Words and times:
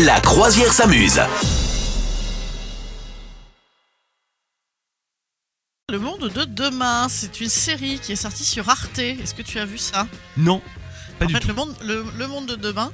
La 0.00 0.20
croisière 0.20 0.72
s'amuse. 0.72 1.20
Le 5.90 5.98
monde 5.98 6.30
de 6.34 6.44
demain, 6.44 7.08
c'est 7.08 7.40
une 7.40 7.48
série 7.48 7.98
qui 7.98 8.12
est 8.12 8.16
sortie 8.16 8.44
sur 8.44 8.68
Arte. 8.68 8.98
Est-ce 8.98 9.34
que 9.34 9.42
tu 9.42 9.58
as 9.58 9.64
vu 9.66 9.76
ça 9.78 10.06
Non, 10.36 10.62
pas 11.18 11.26
En 11.26 11.28
du 11.28 11.34
fait, 11.34 11.40
tout. 11.40 11.48
le 11.48 11.54
monde, 11.54 11.74
le, 11.84 12.04
le 12.16 12.26
monde 12.26 12.46
de 12.46 12.54
demain, 12.56 12.90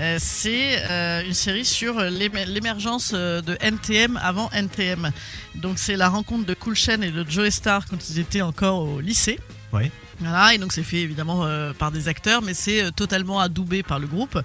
euh, 0.00 0.16
c'est 0.20 0.82
euh, 0.90 1.22
une 1.24 1.34
série 1.34 1.64
sur 1.64 2.00
l'émer- 2.00 2.46
l'émergence 2.46 3.12
euh, 3.14 3.40
de 3.40 3.56
NTM 3.60 4.18
avant 4.22 4.50
NTM. 4.50 5.12
Donc 5.54 5.78
c'est 5.78 5.96
la 5.96 6.08
rencontre 6.08 6.44
de 6.46 6.54
Cool 6.54 6.74
Chain 6.74 7.02
et 7.02 7.10
de 7.12 7.24
Joe 7.28 7.50
Star 7.50 7.86
quand 7.86 8.08
ils 8.10 8.18
étaient 8.18 8.42
encore 8.42 8.80
au 8.80 9.00
lycée. 9.00 9.38
Ouais. 9.72 9.92
Voilà, 10.20 10.54
et 10.54 10.58
donc 10.58 10.72
c'est 10.72 10.82
fait 10.82 10.98
évidemment 11.00 11.44
euh, 11.44 11.72
par 11.72 11.90
des 11.92 12.08
acteurs, 12.08 12.42
mais 12.42 12.52
c'est 12.54 12.82
euh, 12.84 12.90
totalement 12.90 13.40
adoubé 13.40 13.82
par 13.82 13.98
le 13.98 14.06
groupe 14.06 14.38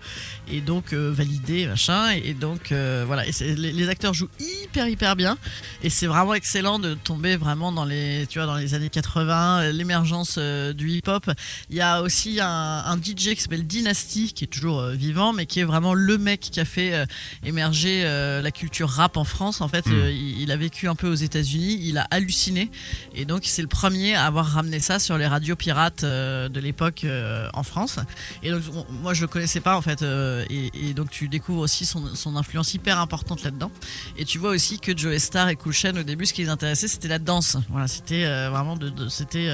et 0.50 0.62
donc 0.62 0.94
euh, 0.94 1.12
validé, 1.12 1.66
machin. 1.68 2.12
Et, 2.14 2.30
et 2.30 2.34
donc 2.34 2.71
euh, 2.71 3.04
voilà, 3.05 3.26
et 3.28 3.32
les, 3.55 3.72
les 3.73 3.90
acteurs 3.90 4.14
jouent 4.14 4.30
hyper 4.40 4.88
hyper 4.88 5.16
bien 5.16 5.38
et 5.84 5.90
c'est 5.90 6.08
vraiment 6.08 6.34
excellent 6.34 6.80
de 6.80 6.94
tomber 6.94 7.36
vraiment 7.36 7.72
dans 7.72 7.86
les, 7.86 8.26
tu 8.30 8.40
vois, 8.40 8.45
dans 8.45 8.55
les 8.55 8.73
années 8.73 8.90
80, 8.90 9.59
euh, 9.62 9.72
l'émergence 9.72 10.38
du 10.38 10.90
hip-hop. 10.91 11.30
Il 11.70 11.76
y 11.76 11.81
a 11.81 12.02
aussi 12.02 12.39
un, 12.42 12.48
un 12.48 12.98
DJ 12.98 13.36
qui 13.36 13.42
s'appelle 13.42 13.67
Dynasty 13.67 14.34
qui 14.34 14.45
est 14.45 14.48
toujours 14.48 14.81
vivant, 14.88 15.34
mais 15.34 15.45
qui 15.45 15.59
est 15.59 15.64
vraiment 15.66 15.94
le 15.94 16.17
mec 16.17 16.39
qui 16.39 16.59
a 16.59 16.66
fait 16.66 17.05
émerger 17.44 18.03
la 18.03 18.52
culture 18.52 18.89
rap 18.89 19.17
en 19.17 19.23
France. 19.23 19.62
En 19.62 19.67
fait, 19.67 19.86
Mm. 19.86 20.09
il, 20.09 20.42
il 20.42 20.52
a 20.52 20.58
vécu 20.58 20.88
un 20.88 20.95
peu 20.95 21.08
aux 21.09 21.14
États-Unis, 21.16 21.80
il 21.81 21.98
a 21.98 22.08
halluciné 22.09 22.72
et 23.14 23.26
donc 23.26 23.44
c'est 23.45 23.62
le 23.62 23.67
premier 23.67 24.16
à 24.16 24.26
avoir 24.26 24.45
ramené 24.48 24.80
ça 24.80 25.00
sur 25.00 25.17
les 25.17 25.28
radios 25.28 25.55
pirates 25.66 26.04
euh, 26.04 26.48
de 26.50 26.60
l'époque 26.60 27.04
euh, 27.05 27.50
en 27.54 27.64
France. 27.64 27.98
Et 28.44 28.52
donc 28.52 28.62
on- 28.73 28.86
moi 29.04 29.14
je 29.16 29.22
le 29.22 29.28
connaissais 29.28 29.62
pas 29.62 29.76
en 29.76 29.82
fait, 29.82 30.02
euh, 30.04 30.46
et, 30.50 30.90
et 30.90 30.94
donc 30.94 31.10
tu 31.10 31.28
découvres 31.28 31.62
aussi 31.68 31.86
son, 31.86 32.14
son 32.16 32.36
influence 32.36 32.73
hyper 32.73 33.00
importante 33.00 33.44
là-dedans. 33.44 33.72
Et 34.18 34.26
tu 34.26 34.38
vois 34.38 34.52
aussi 34.52 34.80
que 34.80 34.96
Joe 34.96 35.18
Star 35.18 35.50
et 35.50 35.58
Chain, 35.72 35.95
au 35.98 36.04
début, 36.04 36.26
ce 36.28 36.34
qui 36.34 36.44
les 36.44 36.50
intéressait, 36.50 36.88
c'était 36.88 37.08
la 37.08 37.20
danse. 37.20 37.58
Voilà, 37.70 37.88
c'était 37.88 38.23
vraiment 38.50 38.76
de, 38.78 38.89
de- 38.89 39.09
c'était 39.09 39.50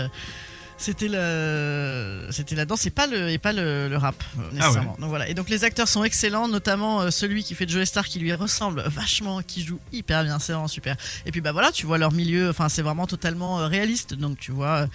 c'était 0.77 1.09
le 1.09 2.27
c'était 2.31 2.55
la 2.55 2.65
danse 2.65 2.85
et 2.87 2.89
pas 2.89 3.05
le 3.07 3.29
et 3.29 3.37
pas 3.37 3.53
le, 3.53 3.87
le 3.87 3.97
rap 3.97 4.15
euh, 4.39 4.41
nécessairement. 4.53 4.95
Donc 4.99 5.09
voilà. 5.09 5.29
Et 5.29 5.33
donc 5.35 5.47
les 5.49 5.63
acteurs 5.63 5.87
sont 5.87 6.03
excellents, 6.03 6.47
notamment 6.47 7.11
celui 7.11 7.43
qui 7.43 7.53
fait 7.55 7.69
Joe 7.69 7.85
Star 7.87 8.05
qui 8.07 8.17
lui 8.19 8.33
ressemble 8.33 8.81
vachement, 8.87 9.41
qui 9.43 9.63
joue 9.63 9.79
hyper 9.93 10.23
bien, 10.23 10.39
c'est 10.39 10.53
vraiment 10.53 10.67
super. 10.67 10.95
Et 11.25 11.31
puis 11.31 11.39
bah 11.41 11.51
voilà, 11.51 11.71
tu 11.71 11.85
vois 11.85 11.97
leur 11.99 12.11
milieu, 12.11 12.49
enfin 12.49 12.67
c'est 12.67 12.81
vraiment 12.81 13.05
totalement 13.07 13.55
réaliste. 13.67 14.15
Donc 14.15 14.37
tu 14.39 14.51
vois 14.51 14.87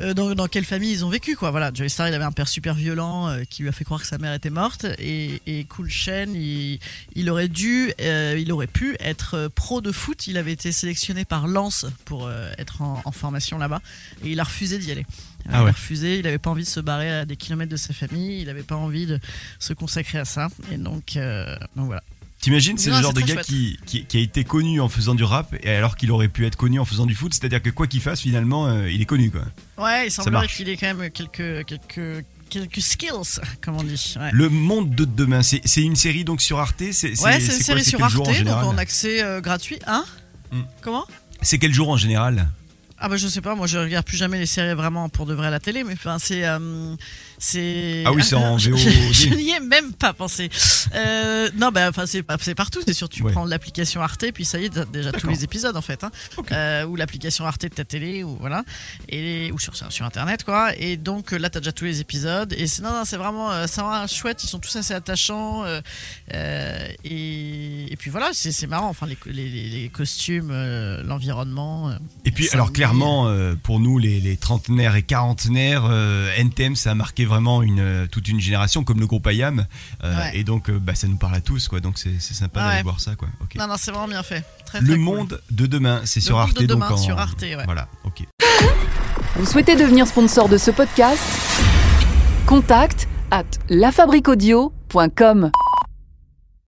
dans, 0.00 0.34
dans 0.34 0.48
quelle 0.48 0.64
famille 0.64 0.90
ils 0.92 1.04
ont 1.04 1.08
vécu 1.08 1.36
quoi. 1.36 1.50
Voilà 1.50 1.70
Joey 1.72 1.88
Star 1.88 2.08
il 2.08 2.14
avait 2.14 2.24
un 2.24 2.32
père 2.32 2.48
super 2.48 2.74
violent 2.74 3.28
euh, 3.28 3.44
qui 3.48 3.62
lui 3.62 3.68
a 3.68 3.72
fait 3.72 3.84
croire 3.84 4.00
que 4.00 4.06
sa 4.06 4.18
mère 4.18 4.32
était 4.34 4.50
morte. 4.50 4.86
Et, 4.98 5.40
et 5.46 5.64
Cool 5.64 5.88
Chain 5.90 6.26
il, 6.34 6.78
il 7.14 7.30
aurait 7.30 7.48
dû 7.48 7.92
euh, 8.00 8.36
il 8.38 8.50
aurait 8.52 8.66
pu 8.66 8.96
être 9.00 9.34
euh, 9.34 9.48
pro 9.48 9.80
de 9.80 9.92
foot. 9.92 10.26
Il 10.26 10.36
avait 10.36 10.52
été 10.52 10.72
sélectionné 10.72 11.24
par 11.24 11.46
Lens 11.46 11.86
pour 12.04 12.26
euh, 12.26 12.50
être 12.58 12.82
en, 12.82 13.00
en 13.04 13.12
formation 13.12 13.58
là-bas. 13.58 13.80
Et 14.24 14.30
il 14.30 14.40
a 14.40 14.44
refusé 14.44 14.78
d'y 14.78 14.90
aller. 14.90 15.06
Euh, 15.46 15.50
Ah 15.52 15.58
il 15.58 15.62
ouais. 15.64 15.68
a 15.68 15.72
refusé, 15.72 16.18
il 16.18 16.26
avait 16.26 16.38
pas 16.38 16.50
envie 16.50 16.64
de 16.64 16.68
se 16.68 16.80
barrer 16.80 17.10
à 17.10 17.24
des 17.26 17.36
kilomètres 17.36 17.70
de 17.70 17.76
sa 17.76 17.92
famille, 17.92 18.40
il 18.40 18.48
avait 18.48 18.62
pas 18.62 18.76
envie 18.76 19.04
de 19.04 19.20
se 19.58 19.74
consacrer 19.74 20.18
à 20.18 20.24
ça. 20.24 20.48
Et 20.72 20.78
donc, 20.78 21.16
euh, 21.18 21.54
donc 21.76 21.86
voilà. 21.86 22.02
T'imagines, 22.44 22.76
c'est 22.76 22.90
le 22.90 23.00
genre 23.00 23.14
de 23.14 23.22
gars 23.22 23.36
qui, 23.36 23.78
qui, 23.86 24.04
qui 24.04 24.18
a 24.18 24.20
été 24.20 24.44
connu 24.44 24.78
en 24.78 24.90
faisant 24.90 25.14
du 25.14 25.24
rap, 25.24 25.56
et 25.62 25.70
alors 25.70 25.96
qu'il 25.96 26.10
aurait 26.12 26.28
pu 26.28 26.44
être 26.44 26.56
connu 26.56 26.78
en 26.78 26.84
faisant 26.84 27.06
du 27.06 27.14
foot, 27.14 27.32
c'est-à-dire 27.32 27.62
que 27.62 27.70
quoi 27.70 27.86
qu'il 27.86 28.02
fasse, 28.02 28.20
finalement, 28.20 28.66
euh, 28.66 28.90
il 28.90 29.00
est 29.00 29.06
connu, 29.06 29.30
quoi. 29.30 29.44
Ouais, 29.82 30.08
il 30.08 30.10
semblerait 30.10 30.46
qu'il 30.46 30.68
ait 30.68 30.76
quand 30.76 30.94
même 30.94 31.10
quelques, 31.10 31.64
quelques, 31.64 32.26
quelques 32.50 32.82
skills, 32.82 33.40
comme 33.62 33.76
on 33.76 33.82
dit. 33.82 34.14
Ouais. 34.20 34.28
Le 34.34 34.50
monde 34.50 34.94
de 34.94 35.06
demain, 35.06 35.40
c'est 35.42 35.80
une 35.80 35.96
série 35.96 36.24
donc 36.24 36.42
sur 36.42 36.58
Arte, 36.58 36.82
c'est 36.92 37.18
Ouais, 37.22 37.40
c'est 37.40 37.56
une 37.56 37.62
série 37.62 37.82
sur 37.82 38.04
Arte, 38.04 38.14
en 38.14 38.24
donc 38.24 38.48
en 38.48 38.76
accès 38.76 39.22
euh, 39.22 39.40
gratuit. 39.40 39.78
Hein? 39.86 40.04
Hmm. 40.52 40.64
Comment? 40.82 41.06
C'est 41.40 41.56
quel 41.56 41.72
jour 41.72 41.88
en 41.88 41.96
général? 41.96 42.50
Ah 43.06 43.08
bah 43.10 43.18
je 43.18 43.28
sais 43.28 43.42
pas, 43.42 43.54
moi 43.54 43.66
je 43.66 43.76
regarde 43.76 44.06
plus 44.06 44.16
jamais 44.16 44.38
les 44.38 44.46
séries 44.46 44.72
vraiment 44.72 45.10
pour 45.10 45.26
de 45.26 45.34
vrai 45.34 45.48
à 45.48 45.50
la 45.50 45.60
télé, 45.60 45.84
mais 45.84 45.92
enfin 45.92 46.16
c'est 46.18 46.46
euh, 46.46 46.94
c'est. 47.36 48.02
Ah 48.06 48.12
oui, 48.12 48.22
c'est 48.24 48.34
en 48.34 48.56
VOD. 48.56 48.76
je- 48.78 49.12
je 49.12 49.34
n'y 49.34 49.50
ai 49.50 49.60
même 49.60 49.92
pas 49.92 50.14
pensé. 50.14 50.48
Euh, 50.94 51.50
non 51.54 51.70
bah 51.70 51.90
enfin 51.90 52.06
c'est 52.06 52.22
partout, 52.54 52.80
c'est 52.86 52.94
sûr 52.94 53.10
tu 53.10 53.22
Ouais. 53.22 53.32
prends 53.32 53.44
l'application 53.44 54.00
Arte 54.00 54.24
puis 54.32 54.46
ça 54.46 54.58
y 54.58 54.64
est 54.64 54.70
t'as 54.70 54.86
déjà 54.86 55.12
tous 55.12 55.28
les 55.28 55.44
épisodes 55.44 55.76
en 55.76 55.82
fait, 55.82 56.02
hein. 56.02 56.10
Euh, 56.52 56.86
ou 56.86 56.96
l'application 56.96 57.44
Arte 57.44 57.62
de 57.64 57.68
ta 57.68 57.84
télé 57.84 58.24
ou 58.24 58.36
voilà 58.40 58.64
et 59.10 59.50
ou 59.52 59.58
sur 59.58 59.76
sur 59.76 60.06
internet 60.06 60.42
quoi. 60.44 60.70
Et 60.78 60.96
donc 60.96 61.32
là 61.32 61.50
t'as 61.50 61.60
déjà 61.60 61.72
tous 61.72 61.84
les 61.84 62.00
épisodes 62.00 62.54
et 62.56 62.66
c'est 62.66 62.80
non, 62.80 62.90
non 62.90 63.04
c'est 63.04 63.18
vraiment 63.18 63.50
c'est 63.66 63.82
vraiment 63.82 64.06
chouette, 64.06 64.42
ils 64.44 64.48
sont 64.48 64.60
tous 64.60 64.74
assez 64.76 64.94
attachants 64.94 65.64
et, 67.04 67.92
et 67.92 67.96
puis 67.96 68.10
voilà 68.10 68.30
c'est 68.32 68.66
marrant 68.66 68.88
enfin 68.88 69.06
les, 69.06 69.18
les, 69.26 69.48
les- 69.68 69.88
costumes, 69.90 70.50
l'environnement. 71.04 71.92
Et 72.24 72.30
puis, 72.30 72.48
alors 72.52 72.68
oui. 72.68 72.72
Clairement, 72.96 73.28
euh, 73.28 73.54
pour 73.62 73.80
nous, 73.80 73.98
les, 73.98 74.20
les 74.20 74.36
trentenaires 74.36 74.96
et 74.96 75.02
quarantenaires, 75.02 75.84
euh, 75.88 76.30
NTM, 76.36 76.76
ça 76.76 76.92
a 76.92 76.94
marqué 76.94 77.24
vraiment 77.24 77.62
une, 77.62 77.80
euh, 77.80 78.06
toute 78.06 78.28
une 78.28 78.40
génération, 78.40 78.84
comme 78.84 79.00
le 79.00 79.06
groupe 79.06 79.28
IAM. 79.30 79.66
euh, 80.02 80.14
Ouais. 80.16 80.30
Et 80.38 80.44
donc, 80.44 80.68
euh, 80.70 80.78
bah, 80.80 80.94
ça 80.94 81.06
nous 81.08 81.16
parle 81.16 81.34
à 81.34 81.40
tous, 81.40 81.68
quoi. 81.68 81.80
Donc, 81.80 81.98
c'est 81.98 82.20
sympa 82.20 82.60
Ouais. 82.60 82.66
d'aller 82.70 82.82
voir 82.82 83.00
ça, 83.00 83.14
quoi. 83.16 83.28
Non, 83.56 83.66
non, 83.66 83.74
c'est 83.78 83.90
vraiment 83.90 84.08
bien 84.08 84.22
fait. 84.22 84.44
Très, 84.66 84.80
Le 84.80 84.86
très 84.86 84.94
cool. 84.96 85.04
monde 85.04 85.40
de 85.50 85.66
demain, 85.66 86.00
c'est 86.04 86.20
sur 86.20 86.36
monde 86.36 86.48
Arte. 86.48 86.60
de 86.60 86.66
demain 86.66 86.88
donc 86.88 86.98
en- 86.98 87.02
sur 87.02 87.18
Arte, 87.18 87.42
ouais. 87.42 87.64
Voilà, 87.64 87.88
ok. 88.04 88.24
Vous 89.36 89.46
souhaitez 89.46 89.76
devenir 89.76 90.06
sponsor 90.06 90.48
de 90.48 90.58
ce 90.58 90.70
podcast? 90.70 91.20
Contact 92.46 93.08
à 93.30 93.42
lafabriquaudio.com. 93.68 95.50